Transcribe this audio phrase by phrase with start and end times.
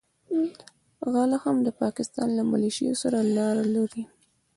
[1.13, 4.03] غله هم د پاکستان له مليشو سره لاره لري.